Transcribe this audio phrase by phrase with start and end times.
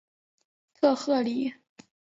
[0.73, 1.53] 特赫里。